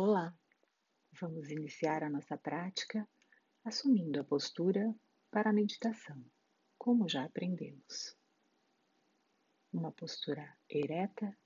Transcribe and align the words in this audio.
Olá! 0.00 0.32
Vamos 1.20 1.50
iniciar 1.50 2.04
a 2.04 2.08
nossa 2.08 2.38
prática 2.38 3.04
assumindo 3.64 4.20
a 4.20 4.24
postura 4.24 4.94
para 5.28 5.50
a 5.50 5.52
meditação, 5.52 6.24
como 6.78 7.08
já 7.08 7.24
aprendemos. 7.24 8.16
Uma 9.72 9.90
postura 9.90 10.56
ereta, 10.68 11.36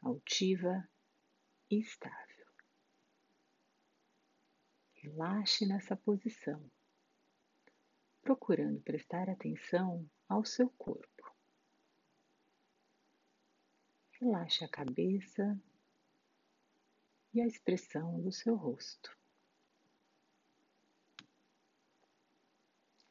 altiva 0.00 0.88
e 1.70 1.80
estável. 1.80 2.46
Relaxe 4.94 5.66
nessa 5.66 5.94
posição, 5.94 6.64
procurando 8.22 8.80
prestar 8.80 9.28
atenção 9.28 10.10
ao 10.26 10.46
seu 10.46 10.70
corpo. 10.78 11.36
Relaxe 14.18 14.64
a 14.64 14.68
cabeça 14.70 15.60
e 17.32 17.40
a 17.40 17.46
expressão 17.46 18.20
do 18.20 18.30
seu 18.30 18.54
rosto. 18.56 19.16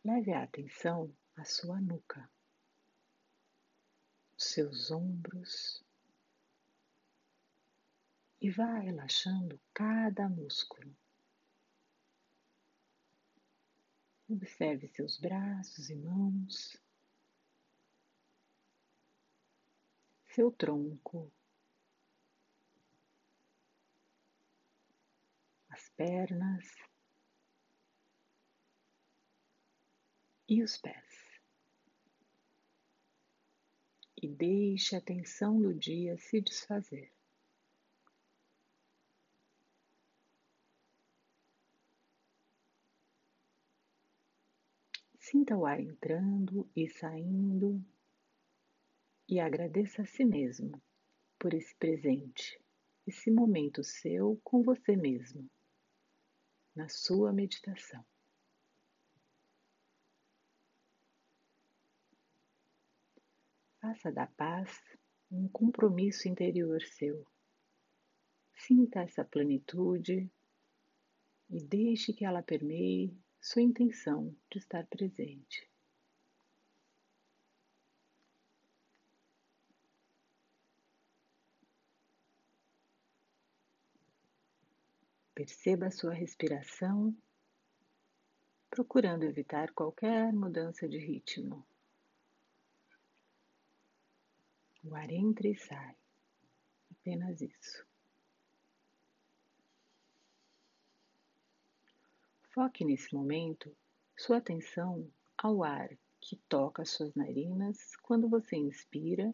Leve 0.04 0.34
a 0.34 0.44
atenção 0.44 1.16
à 1.36 1.44
sua 1.44 1.80
nuca, 1.80 2.30
os 4.38 4.45
seus 4.45 4.92
ombros 4.92 5.84
e 8.40 8.50
vá 8.50 8.80
relaxando 8.80 9.59
cada 9.73 10.28
músculo. 10.28 10.95
Observe 14.28 14.88
seus 14.88 15.20
braços 15.20 15.90
e 15.90 15.95
mãos. 15.95 16.81
seu 20.34 20.50
tronco, 20.50 21.31
pernas 25.95 26.66
e 30.47 30.61
os 30.61 30.78
pés. 30.78 31.39
E 34.22 34.28
deixe 34.28 34.95
a 34.95 35.02
tensão 35.02 35.62
do 35.62 35.73
dia 35.73 36.17
se 36.17 36.42
desfazer. 36.42 37.12
Sinta 45.17 45.56
o 45.56 45.66
ar 45.66 45.80
entrando 45.80 46.69
e 46.75 46.89
saindo 46.89 47.81
e 49.30 49.39
agradeça 49.39 50.02
a 50.02 50.06
si 50.06 50.25
mesmo 50.25 50.84
por 51.39 51.53
esse 51.53 51.73
presente, 51.75 52.59
esse 53.08 53.31
momento 53.31 53.81
seu 53.81 54.38
com 54.44 54.62
você 54.62 54.97
mesmo, 54.97 55.50
na 56.75 56.88
sua 56.89 57.31
meditação. 57.33 58.05
Faça 63.81 64.11
da 64.11 64.28
paz 64.28 64.80
um 65.31 65.47
compromisso 65.47 66.28
interior 66.28 66.81
seu. 66.83 67.25
Sinta 68.53 69.00
essa 69.00 69.23
plenitude 69.23 70.30
e 71.50 71.63
deixe 71.63 72.13
que 72.13 72.23
ela 72.25 72.44
permeie 72.44 73.17
sua 73.41 73.61
intenção 73.61 74.35
de 74.52 74.59
estar 74.59 74.85
presente. 74.88 75.70
Perceba 85.34 85.88
a 85.88 85.92
sua 85.92 86.14
respiração, 86.14 87.16
procurando 88.70 89.24
evitar 89.24 89.72
qualquer 89.72 90.34
mudança 90.34 90.88
de 90.88 90.98
ritmo. 90.98 91.66
O 94.84 94.96
ar 94.96 95.09
entra 95.12 95.47
e 95.47 95.56
sai, 95.56 95.96
apenas 96.91 97.41
isso. 97.41 97.86
Foque 102.53 102.84
nesse 102.84 103.14
momento 103.14 103.75
sua 104.18 104.38
atenção 104.38 105.09
ao 105.38 105.64
ar 105.64 105.90
que 106.20 106.36
toca 106.50 106.84
suas 106.84 107.14
narinas 107.16 107.96
quando 108.02 108.28
você 108.28 108.58
inspira 108.58 109.34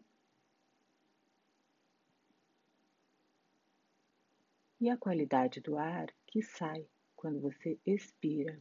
e 4.80 4.88
a 4.88 4.96
qualidade 4.96 5.60
do 5.60 5.76
ar 5.76 6.06
que 6.26 6.42
sai 6.42 6.88
quando 7.16 7.40
você 7.40 7.78
expira. 7.84 8.60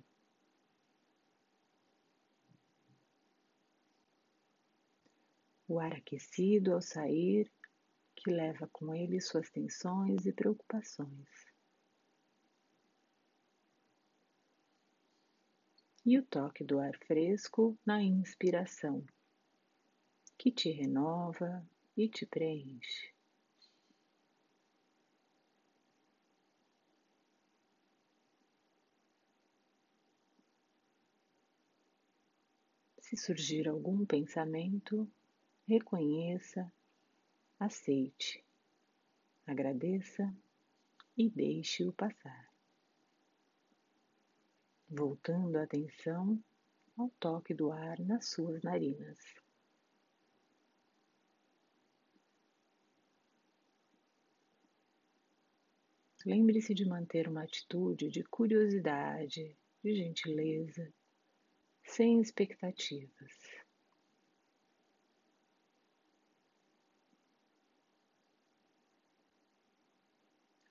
O 5.68 5.80
ar 5.80 5.94
aquecido 5.94 6.74
ao 6.74 6.82
sair, 6.82 7.52
que 8.16 8.32
leva 8.32 8.68
com 8.72 8.96
ele 8.96 9.20
suas 9.22 9.50
tensões 9.52 10.26
e 10.26 10.34
preocupações. 10.34 11.30
E 16.06 16.18
o 16.18 16.26
toque 16.26 16.64
do 16.64 16.80
ar 16.80 16.98
fresco 17.06 17.78
na 17.86 18.02
inspiração, 18.02 19.06
que 20.38 20.52
te 20.52 20.72
renova 20.72 21.70
e 21.98 22.08
te 22.08 22.26
preenche. 22.26 23.17
Se 33.08 33.16
surgir 33.16 33.70
algum 33.70 34.06
pensamento, 34.06 35.10
reconheça, 35.66 36.70
aceite, 37.58 38.44
agradeça 39.46 40.36
e 41.18 41.30
deixe-o 41.30 41.94
passar. 41.94 42.52
Voltando 44.90 45.56
a 45.56 45.64
atenção 45.64 46.38
ao 46.98 47.10
toque 47.12 47.54
do 47.54 47.72
ar 47.72 47.98
nas 48.02 48.28
suas 48.28 48.62
narinas. 48.62 49.18
Lembre-se 56.26 56.74
de 56.74 56.86
manter 56.86 57.30
uma 57.30 57.44
atitude 57.44 58.10
de 58.10 58.22
curiosidade, 58.26 59.56
de 59.82 59.96
gentileza, 59.96 60.94
sem 61.88 62.22
expectativas. 62.22 63.34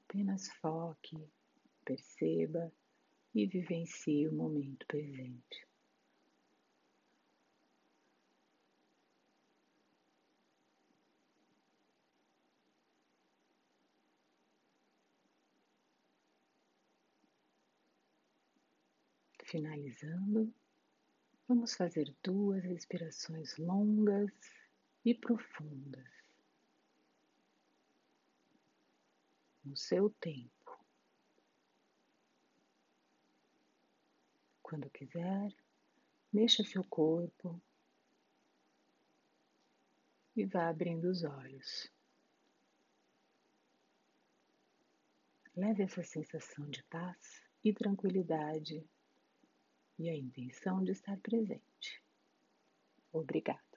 Apenas 0.04 0.48
foque, 0.60 1.18
perceba 1.84 2.72
e 3.34 3.46
vivencie 3.46 4.28
o 4.28 4.32
momento 4.32 4.86
presente. 4.86 5.66
Finalizando, 19.44 20.52
Vamos 21.48 21.74
fazer 21.76 22.12
duas 22.24 22.64
respirações 22.64 23.56
longas 23.56 24.32
e 25.04 25.14
profundas. 25.14 26.04
No 29.64 29.76
seu 29.76 30.10
tempo. 30.10 30.84
Quando 34.60 34.90
quiser, 34.90 35.54
mexa 36.32 36.64
seu 36.64 36.82
corpo 36.82 37.62
e 40.34 40.44
vá 40.44 40.68
abrindo 40.68 41.08
os 41.08 41.22
olhos. 41.22 41.88
Leve 45.54 45.84
essa 45.84 46.02
sensação 46.02 46.68
de 46.68 46.82
paz 46.84 47.44
e 47.62 47.72
tranquilidade 47.72 48.84
e 49.98 50.08
a 50.08 50.14
intenção 50.14 50.82
de 50.82 50.92
estar 50.92 51.16
presente. 51.18 52.02
Obrigada. 53.12 53.75